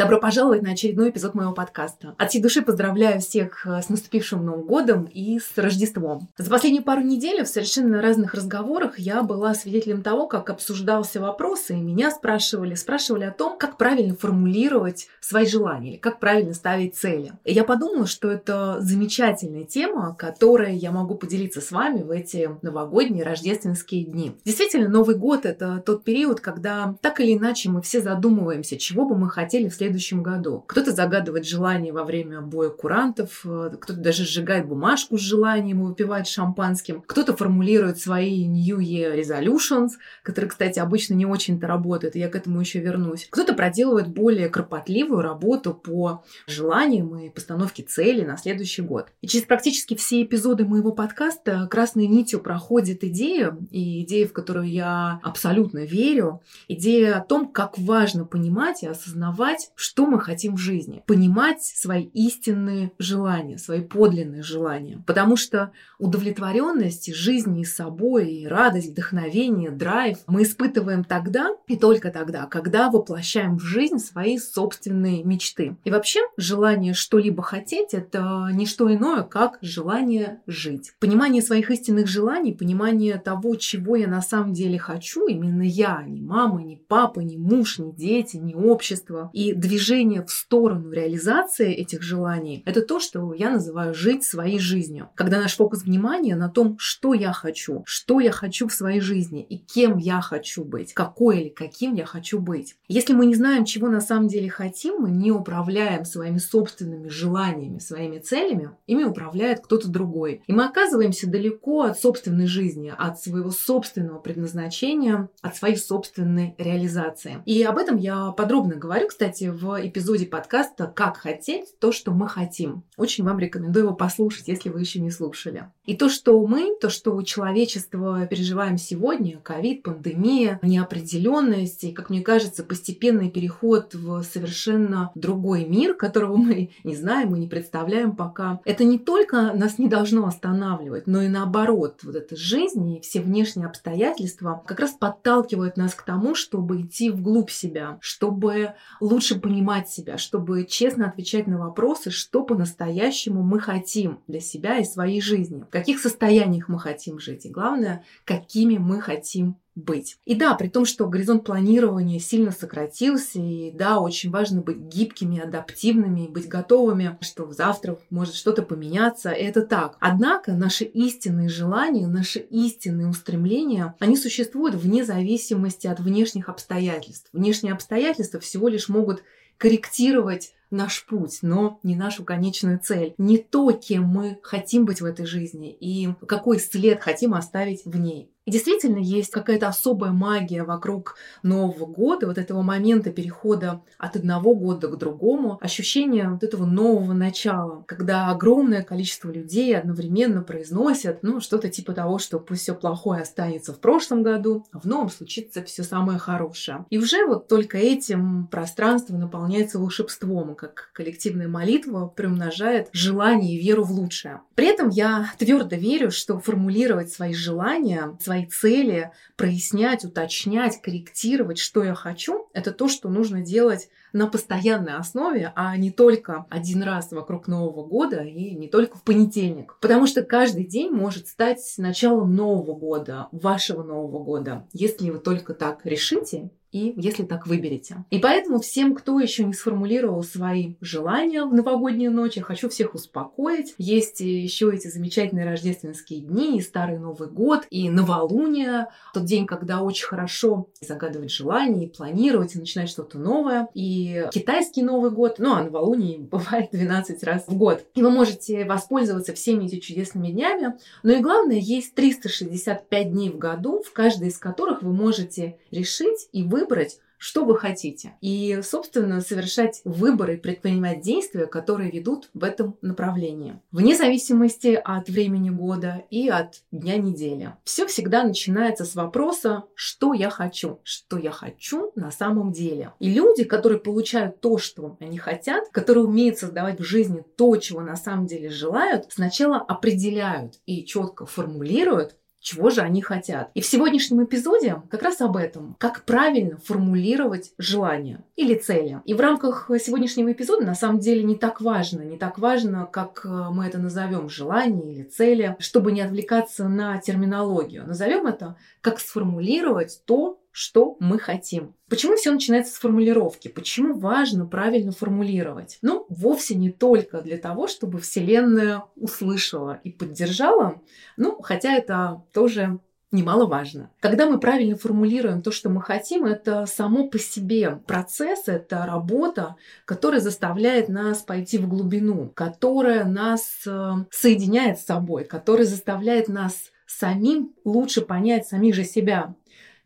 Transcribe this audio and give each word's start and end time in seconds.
Добро 0.00 0.18
пожаловать 0.18 0.62
на 0.62 0.70
очередной 0.70 1.10
эпизод 1.10 1.34
моего 1.34 1.52
подкаста. 1.52 2.14
От 2.16 2.30
всей 2.30 2.40
души 2.40 2.62
поздравляю 2.62 3.20
всех 3.20 3.66
э, 3.66 3.82
с 3.82 3.90
наступившим 3.90 4.42
Новым 4.42 4.62
годом 4.62 5.04
и 5.04 5.38
с 5.38 5.58
Рождеством. 5.58 6.26
За 6.38 6.48
последние 6.48 6.80
пару 6.80 7.02
недель 7.02 7.44
в 7.44 7.48
совершенно 7.48 8.00
разных 8.00 8.32
разговорах 8.32 8.98
я 8.98 9.22
была 9.22 9.52
свидетелем 9.52 10.02
того, 10.02 10.26
как 10.26 10.48
обсуждался 10.48 11.20
вопрос, 11.20 11.68
и 11.68 11.74
меня 11.74 12.10
спрашивали, 12.10 12.76
спрашивали 12.76 13.24
о 13.24 13.30
том, 13.30 13.58
как 13.58 13.76
правильно 13.76 14.14
формулировать 14.14 15.08
свои 15.20 15.44
желания, 15.44 15.90
или 15.90 15.96
как 15.98 16.18
правильно 16.18 16.54
ставить 16.54 16.96
цели. 16.96 17.32
И 17.44 17.52
я 17.52 17.64
подумала, 17.64 18.06
что 18.06 18.30
это 18.30 18.78
замечательная 18.80 19.64
тема, 19.64 20.14
которой 20.18 20.76
я 20.76 20.92
могу 20.92 21.14
поделиться 21.14 21.60
с 21.60 21.72
вами 21.72 22.02
в 22.02 22.10
эти 22.10 22.48
новогодние 22.62 23.22
рождественские 23.22 24.06
дни. 24.06 24.34
Действительно, 24.46 24.88
Новый 24.88 25.16
год— 25.16 25.40
это 25.44 25.82
тот 25.84 26.04
период, 26.04 26.40
когда 26.40 26.94
так 27.02 27.20
или 27.20 27.36
иначе 27.36 27.68
мы 27.68 27.82
все 27.82 28.00
задумываемся, 28.00 28.78
чего 28.78 29.04
бы 29.04 29.14
мы 29.14 29.28
хотели 29.28 29.68
в 29.68 29.74
следующем 29.74 29.89
следующем 29.90 30.22
году. 30.22 30.64
Кто-то 30.68 30.92
загадывает 30.92 31.44
желание 31.44 31.92
во 31.92 32.04
время 32.04 32.40
боя 32.40 32.70
курантов, 32.70 33.40
э, 33.44 33.72
кто-то 33.80 33.98
даже 33.98 34.24
сжигает 34.24 34.66
бумажку 34.66 35.18
с 35.18 35.20
желанием 35.20 35.80
и 35.80 35.86
выпивает 35.86 36.28
шампанским, 36.28 37.02
кто-то 37.06 37.36
формулирует 37.36 37.98
свои 37.98 38.46
New 38.46 38.78
Year 38.78 39.20
Resolutions, 39.20 39.90
которые, 40.22 40.48
кстати, 40.48 40.78
обычно 40.78 41.14
не 41.14 41.26
очень-то 41.26 41.66
работают, 41.66 42.14
и 42.14 42.20
я 42.20 42.28
к 42.28 42.36
этому 42.36 42.60
еще 42.60 42.78
вернусь. 42.78 43.26
Кто-то 43.30 43.54
проделывает 43.54 44.08
более 44.08 44.48
кропотливую 44.48 45.22
работу 45.22 45.74
по 45.74 46.22
желаниям 46.46 47.18
и 47.18 47.30
постановке 47.30 47.82
цели 47.82 48.24
на 48.24 48.36
следующий 48.36 48.82
год. 48.82 49.08
И 49.22 49.26
через 49.26 49.46
практически 49.46 49.96
все 49.96 50.22
эпизоды 50.22 50.64
моего 50.64 50.92
подкаста 50.92 51.66
красной 51.68 52.06
нитью 52.06 52.40
проходит 52.40 53.02
идея, 53.02 53.56
и 53.70 54.04
идея, 54.04 54.28
в 54.28 54.32
которую 54.32 54.70
я 54.70 55.18
абсолютно 55.24 55.80
верю, 55.84 56.42
идея 56.68 57.18
о 57.18 57.24
том, 57.24 57.48
как 57.50 57.76
важно 57.78 58.24
понимать 58.24 58.82
и 58.82 58.86
осознавать, 58.86 59.72
что 59.80 60.04
мы 60.04 60.20
хотим 60.20 60.56
в 60.56 60.58
жизни, 60.58 61.02
понимать 61.06 61.62
свои 61.62 62.04
истинные 62.04 62.92
желания, 62.98 63.56
свои 63.56 63.80
подлинные 63.80 64.42
желания. 64.42 65.02
Потому 65.06 65.36
что 65.36 65.72
удовлетворенность 65.98 67.14
жизни 67.14 67.62
и 67.62 67.64
собой, 67.64 68.30
и 68.30 68.46
радость, 68.46 68.90
вдохновение, 68.90 69.70
драйв 69.70 70.18
мы 70.26 70.42
испытываем 70.42 71.02
тогда 71.02 71.56
и 71.66 71.78
только 71.78 72.10
тогда, 72.10 72.44
когда 72.44 72.90
воплощаем 72.90 73.56
в 73.56 73.62
жизнь 73.62 73.98
свои 73.98 74.36
собственные 74.38 75.24
мечты. 75.24 75.76
И 75.84 75.90
вообще 75.90 76.20
желание 76.36 76.92
что-либо 76.92 77.42
хотеть– 77.42 77.88
это 77.94 78.50
не 78.52 78.66
что 78.66 78.92
иное, 78.92 79.22
как 79.22 79.58
желание 79.62 80.42
жить. 80.46 80.92
Понимание 81.00 81.40
своих 81.40 81.70
истинных 81.70 82.06
желаний, 82.06 82.52
понимание 82.52 83.16
того, 83.16 83.54
чего 83.56 83.96
я 83.96 84.08
на 84.08 84.20
самом 84.20 84.52
деле 84.52 84.78
хочу, 84.78 85.26
именно 85.26 85.62
я, 85.62 86.02
не 86.06 86.20
мама, 86.20 86.62
не 86.62 86.76
папа, 86.76 87.20
не 87.20 87.38
муж, 87.38 87.78
не 87.78 87.92
дети, 87.92 88.36
не 88.36 88.54
общество. 88.54 89.30
И 89.32 89.54
движение 89.60 90.24
в 90.24 90.30
сторону 90.30 90.90
реализации 90.90 91.72
этих 91.72 92.02
желаний– 92.02 92.62
это 92.66 92.82
то, 92.82 92.98
что 92.98 93.32
я 93.34 93.50
называю 93.50 93.94
жить 93.94 94.24
своей 94.24 94.58
жизнью. 94.58 95.10
Когда 95.14 95.38
наш 95.38 95.56
фокус 95.56 95.82
внимания 95.82 96.34
на 96.34 96.48
том, 96.48 96.76
что 96.78 97.14
я 97.14 97.32
хочу, 97.32 97.82
что 97.86 98.20
я 98.20 98.32
хочу 98.32 98.66
в 98.68 98.72
своей 98.72 99.00
жизни 99.00 99.44
и 99.44 99.58
кем 99.58 99.98
я 99.98 100.20
хочу 100.20 100.64
быть, 100.64 100.94
какой 100.94 101.42
или 101.42 101.48
каким 101.50 101.94
я 101.94 102.06
хочу 102.06 102.40
быть. 102.40 102.76
Если 102.88 103.12
мы 103.12 103.26
не 103.26 103.34
знаем, 103.34 103.64
чего 103.64 103.88
на 103.88 104.00
самом 104.00 104.28
деле 104.28 104.48
хотим, 104.48 104.96
мы 105.00 105.10
не 105.10 105.30
управляем 105.30 106.04
своими 106.04 106.38
собственными 106.38 107.08
желаниями, 107.08 107.78
своими 107.78 108.18
целями, 108.18 108.70
ими 108.86 109.04
управляет 109.04 109.60
кто-то 109.60 109.88
другой. 109.88 110.42
И 110.46 110.52
мы 110.52 110.64
оказываемся 110.64 111.28
далеко 111.28 111.82
от 111.82 112.00
собственной 112.00 112.46
жизни, 112.46 112.92
от 112.96 113.20
своего 113.20 113.50
собственного 113.50 114.18
предназначения, 114.18 115.28
от 115.42 115.56
своей 115.56 115.76
собственной 115.76 116.54
реализации. 116.58 117.42
И 117.44 117.62
об 117.62 117.76
этом 117.76 117.96
я 117.96 118.30
подробно 118.30 118.76
говорю, 118.76 119.08
кстати, 119.08 119.49
в 119.50 119.86
эпизоде 119.86 120.26
подкаста 120.26 120.86
«Как 120.86 121.16
хотеть 121.16 121.78
то, 121.78 121.92
что 121.92 122.12
мы 122.12 122.28
хотим». 122.28 122.84
Очень 122.96 123.24
вам 123.24 123.38
рекомендую 123.38 123.86
его 123.86 123.94
послушать, 123.94 124.48
если 124.48 124.68
вы 124.68 124.80
еще 124.80 125.00
не 125.00 125.10
слушали. 125.10 125.70
И 125.90 125.96
то, 125.96 126.08
что 126.08 126.40
мы, 126.46 126.76
то, 126.80 126.88
что 126.88 127.20
человечество 127.22 128.24
переживаем 128.26 128.78
сегодня, 128.78 129.40
ковид, 129.42 129.82
пандемия, 129.82 130.60
неопределенность 130.62 131.82
и, 131.82 131.90
как 131.90 132.10
мне 132.10 132.20
кажется, 132.20 132.62
постепенный 132.62 133.28
переход 133.28 133.92
в 133.92 134.22
совершенно 134.22 135.10
другой 135.16 135.64
мир, 135.64 135.94
которого 135.94 136.36
мы 136.36 136.70
не 136.84 136.94
знаем, 136.94 137.30
мы 137.30 137.40
не 137.40 137.48
представляем 137.48 138.14
пока, 138.14 138.60
это 138.64 138.84
не 138.84 139.00
только 139.00 139.52
нас 139.52 139.78
не 139.78 139.88
должно 139.88 140.28
останавливать, 140.28 141.08
но 141.08 141.22
и 141.22 141.28
наоборот, 141.28 142.04
вот 142.04 142.14
эта 142.14 142.36
жизнь 142.36 142.88
и 142.88 143.00
все 143.00 143.20
внешние 143.20 143.66
обстоятельства 143.66 144.62
как 144.64 144.78
раз 144.78 144.92
подталкивают 144.92 145.76
нас 145.76 145.96
к 145.96 146.02
тому, 146.02 146.36
чтобы 146.36 146.82
идти 146.82 147.10
вглубь 147.10 147.50
себя, 147.50 147.98
чтобы 148.00 148.74
лучше 149.00 149.40
понимать 149.40 149.88
себя, 149.88 150.18
чтобы 150.18 150.66
честно 150.66 151.08
отвечать 151.08 151.48
на 151.48 151.58
вопросы, 151.58 152.12
что 152.12 152.44
по-настоящему 152.44 153.42
мы 153.42 153.58
хотим 153.58 154.20
для 154.28 154.38
себя 154.38 154.78
и 154.78 154.84
своей 154.84 155.20
жизни, 155.20 155.64
каких 155.80 156.00
состояниях 156.00 156.68
мы 156.68 156.78
хотим 156.78 157.18
жить, 157.18 157.46
и 157.46 157.50
главное, 157.50 158.04
какими 158.24 158.78
мы 158.78 159.00
хотим 159.00 159.56
быть. 159.74 160.18
И 160.24 160.34
да, 160.34 160.54
при 160.54 160.68
том, 160.68 160.84
что 160.84 161.08
горизонт 161.08 161.44
планирования 161.44 162.18
сильно 162.18 162.50
сократился, 162.50 163.38
и 163.38 163.70
да, 163.70 164.00
очень 164.00 164.30
важно 164.30 164.60
быть 164.60 164.78
гибкими, 164.78 165.40
адаптивными, 165.40 166.26
быть 166.28 166.48
готовыми, 166.48 167.18
что 167.20 167.50
завтра 167.52 167.98
может 168.10 168.34
что-то 168.34 168.62
поменяться, 168.62 169.30
это 169.30 169.62
так. 169.62 169.96
Однако 170.00 170.52
наши 170.52 170.84
истинные 170.84 171.48
желания, 171.48 172.06
наши 172.06 172.40
истинные 172.40 173.08
устремления, 173.08 173.94
они 174.00 174.16
существуют 174.16 174.74
вне 174.74 175.04
зависимости 175.04 175.86
от 175.86 176.00
внешних 176.00 176.48
обстоятельств. 176.48 177.28
Внешние 177.32 177.72
обстоятельства 177.72 178.40
всего 178.40 178.68
лишь 178.68 178.88
могут 178.88 179.22
корректировать 179.56 180.52
наш 180.70 181.04
путь, 181.06 181.38
но 181.42 181.78
не 181.82 181.96
нашу 181.96 182.24
конечную 182.24 182.78
цель. 182.78 183.14
Не 183.18 183.38
то, 183.38 183.70
кем 183.72 184.04
мы 184.04 184.38
хотим 184.42 184.84
быть 184.84 185.00
в 185.00 185.04
этой 185.04 185.26
жизни 185.26 185.72
и 185.72 186.14
какой 186.26 186.58
след 186.58 187.00
хотим 187.00 187.34
оставить 187.34 187.84
в 187.84 187.96
ней. 187.96 188.30
И 188.46 188.50
действительно 188.50 188.98
есть 188.98 189.30
какая-то 189.30 189.68
особая 189.68 190.12
магия 190.12 190.64
вокруг 190.64 191.16
Нового 191.42 191.86
года, 191.86 192.26
вот 192.26 192.38
этого 192.38 192.62
момента 192.62 193.10
перехода 193.10 193.82
от 193.98 194.16
одного 194.16 194.54
года 194.54 194.88
к 194.88 194.96
другому, 194.96 195.58
ощущение 195.60 196.30
вот 196.30 196.42
этого 196.42 196.64
нового 196.64 197.12
начала, 197.12 197.84
когда 197.86 198.30
огромное 198.30 198.82
количество 198.82 199.30
людей 199.30 199.76
одновременно 199.76 200.42
произносят, 200.42 201.22
ну, 201.22 201.40
что-то 201.40 201.68
типа 201.68 201.92
того, 201.92 202.18
что 202.18 202.38
пусть 202.38 202.62
все 202.62 202.74
плохое 202.74 203.22
останется 203.22 203.72
в 203.72 203.78
прошлом 203.78 204.22
году, 204.22 204.66
а 204.72 204.80
в 204.80 204.84
новом 204.84 205.10
случится 205.10 205.62
все 205.62 205.82
самое 205.82 206.18
хорошее. 206.18 206.86
И 206.90 206.98
уже 206.98 207.26
вот 207.26 207.46
только 207.46 207.78
этим 207.78 208.46
пространство 208.46 209.16
наполняется 209.16 209.78
волшебством, 209.78 210.54
как 210.54 210.90
коллективная 210.92 211.48
молитва 211.48 212.06
приумножает 212.06 212.88
желание 212.92 213.54
и 213.56 213.62
веру 213.62 213.84
в 213.84 213.92
лучшее. 213.92 214.40
При 214.54 214.66
этом 214.66 214.88
я 214.88 215.30
твердо 215.38 215.76
верю, 215.76 216.10
что 216.10 216.38
формулировать 216.38 217.12
свои 217.12 217.34
желания, 217.34 218.16
свои 218.20 218.39
цели, 218.46 219.12
прояснять, 219.36 220.04
уточнять, 220.04 220.80
корректировать, 220.80 221.58
что 221.58 221.82
я 221.82 221.94
хочу, 221.94 222.48
это 222.52 222.72
то, 222.72 222.88
что 222.88 223.08
нужно 223.08 223.40
делать 223.42 223.88
на 224.12 224.26
постоянной 224.26 224.94
основе, 224.94 225.52
а 225.54 225.76
не 225.76 225.90
только 225.90 226.46
один 226.50 226.82
раз 226.82 227.12
вокруг 227.12 227.46
Нового 227.46 227.86
года 227.86 228.22
и 228.22 228.54
не 228.54 228.68
только 228.68 228.98
в 228.98 229.02
понедельник. 229.02 229.76
Потому 229.80 230.06
что 230.06 230.22
каждый 230.22 230.64
день 230.66 230.90
может 230.90 231.28
стать 231.28 231.60
началом 231.78 232.34
Нового 232.34 232.74
года, 232.74 233.28
вашего 233.32 233.82
Нового 233.82 234.22
года, 234.22 234.66
если 234.72 235.10
вы 235.10 235.18
только 235.18 235.54
так 235.54 235.84
решите 235.84 236.50
и 236.72 236.94
если 236.96 237.24
так 237.24 237.46
выберете. 237.46 238.04
И 238.10 238.18
поэтому 238.18 238.60
всем, 238.60 238.94
кто 238.94 239.18
еще 239.18 239.44
не 239.44 239.52
сформулировал 239.52 240.22
свои 240.22 240.74
желания 240.80 241.44
в 241.44 241.52
новогоднюю 241.52 242.12
ночь, 242.12 242.36
я 242.36 242.42
хочу 242.42 242.68
всех 242.68 242.94
успокоить. 242.94 243.74
Есть 243.78 244.20
еще 244.20 244.72
эти 244.72 244.88
замечательные 244.88 245.46
рождественские 245.46 246.20
дни, 246.20 246.58
и 246.58 246.62
Старый 246.62 246.98
Новый 246.98 247.28
год, 247.28 247.66
и 247.70 247.90
новолуние, 247.90 248.86
тот 249.12 249.24
день, 249.24 249.46
когда 249.46 249.82
очень 249.82 250.06
хорошо 250.06 250.68
загадывать 250.80 251.32
желания, 251.32 251.84
и 251.86 251.88
планировать, 251.88 252.54
и 252.54 252.58
начинать 252.58 252.88
что-то 252.88 253.18
новое. 253.18 253.68
И 253.74 254.26
китайский 254.32 254.82
Новый 254.82 255.10
год, 255.10 255.36
ну 255.38 255.54
а 255.54 255.64
новолуние 255.64 256.18
бывает 256.30 256.70
12 256.72 257.22
раз 257.24 257.44
в 257.46 257.56
год. 257.56 257.84
И 257.94 258.02
вы 258.02 258.10
можете 258.10 258.64
воспользоваться 258.64 259.34
всеми 259.34 259.66
этими 259.66 259.80
чудесными 259.80 260.28
днями. 260.28 260.74
Но 261.02 261.12
и 261.12 261.20
главное, 261.20 261.56
есть 261.56 261.94
365 261.94 263.10
дней 263.10 263.30
в 263.30 263.38
году, 263.38 263.82
в 263.82 263.92
каждый 263.92 264.28
из 264.28 264.38
которых 264.38 264.82
вы 264.82 264.92
можете 264.92 265.58
решить 265.70 266.28
и 266.32 266.42
выбрать 266.42 266.59
выбрать, 266.60 267.00
что 267.20 267.44
вы 267.44 267.56
хотите. 267.56 268.14
И, 268.22 268.60
собственно, 268.62 269.20
совершать 269.20 269.82
выборы, 269.84 270.38
предпринимать 270.38 271.02
действия, 271.02 271.46
которые 271.46 271.90
ведут 271.90 272.30
в 272.32 272.42
этом 272.42 272.78
направлении. 272.80 273.60
Вне 273.70 273.94
зависимости 273.94 274.80
от 274.82 275.08
времени 275.08 275.50
года 275.50 276.02
и 276.10 276.28
от 276.30 276.62
дня 276.72 276.96
недели. 276.96 277.54
Все 277.64 277.86
всегда 277.86 278.24
начинается 278.24 278.86
с 278.86 278.94
вопроса, 278.94 279.64
что 279.74 280.14
я 280.14 280.30
хочу, 280.30 280.80
что 280.82 281.18
я 281.18 281.30
хочу 281.30 281.92
на 281.94 282.10
самом 282.10 282.52
деле. 282.52 282.92
И 283.00 283.12
люди, 283.12 283.44
которые 283.44 283.80
получают 283.80 284.40
то, 284.40 284.56
что 284.56 284.96
они 284.98 285.18
хотят, 285.18 285.68
которые 285.68 286.04
умеют 286.04 286.38
создавать 286.38 286.80
в 286.80 286.84
жизни 286.84 287.22
то, 287.36 287.54
чего 287.56 287.82
на 287.82 287.96
самом 287.96 288.26
деле 288.26 288.48
желают, 288.48 289.06
сначала 289.10 289.58
определяют 289.58 290.54
и 290.64 290.86
четко 290.86 291.26
формулируют, 291.26 292.16
чего 292.40 292.70
же 292.70 292.80
они 292.80 293.02
хотят. 293.02 293.50
И 293.54 293.60
в 293.60 293.66
сегодняшнем 293.66 294.24
эпизоде 294.24 294.82
как 294.90 295.02
раз 295.02 295.20
об 295.20 295.36
этом, 295.36 295.76
как 295.78 296.04
правильно 296.04 296.56
формулировать 296.56 297.52
желания 297.58 298.24
или 298.36 298.54
цели. 298.54 299.00
И 299.04 299.14
в 299.14 299.20
рамках 299.20 299.70
сегодняшнего 299.78 300.32
эпизода 300.32 300.64
на 300.64 300.74
самом 300.74 300.98
деле 300.98 301.22
не 301.22 301.36
так 301.36 301.60
важно, 301.60 302.02
не 302.02 302.16
так 302.16 302.38
важно, 302.38 302.88
как 302.90 303.22
э, 303.24 303.28
мы 303.28 303.66
это 303.66 303.78
назовем, 303.78 304.28
желание 304.28 304.94
или 304.94 305.02
цели, 305.02 305.56
чтобы 305.58 305.92
не 305.92 306.00
отвлекаться 306.00 306.68
на 306.68 306.98
терминологию. 306.98 307.86
Назовем 307.86 308.26
это, 308.26 308.56
как 308.80 308.98
сформулировать 308.98 310.02
то, 310.06 310.40
что 310.52 310.96
мы 311.00 311.18
хотим. 311.18 311.74
Почему 311.88 312.16
все 312.16 312.32
начинается 312.32 312.74
с 312.74 312.78
формулировки? 312.78 313.48
Почему 313.48 313.94
важно 313.94 314.46
правильно 314.46 314.92
формулировать? 314.92 315.78
Ну, 315.82 316.06
вовсе 316.08 316.54
не 316.54 316.70
только 316.70 317.20
для 317.20 317.38
того, 317.38 317.68
чтобы 317.68 317.98
Вселенная 317.98 318.84
услышала 318.96 319.80
и 319.84 319.90
поддержала, 319.90 320.80
ну, 321.16 321.40
хотя 321.40 321.74
это 321.74 322.22
тоже 322.32 322.80
немаловажно. 323.12 323.90
Когда 324.00 324.26
мы 324.26 324.38
правильно 324.38 324.76
формулируем 324.76 325.42
то, 325.42 325.50
что 325.50 325.68
мы 325.68 325.82
хотим, 325.82 326.24
это 326.24 326.66
само 326.66 327.08
по 327.08 327.18
себе 327.18 327.80
процесс, 327.86 328.44
это 328.46 328.86
работа, 328.86 329.56
которая 329.84 330.20
заставляет 330.20 330.88
нас 330.88 331.18
пойти 331.18 331.58
в 331.58 331.68
глубину, 331.68 332.30
которая 332.34 333.04
нас 333.04 333.62
э, 333.66 333.90
соединяет 334.10 334.78
с 334.78 334.84
собой, 334.84 335.24
которая 335.24 335.66
заставляет 335.66 336.28
нас 336.28 336.70
самим 336.86 337.54
лучше 337.64 338.00
понять 338.00 338.46
самих 338.46 338.74
же 338.74 338.84
себя 338.84 339.34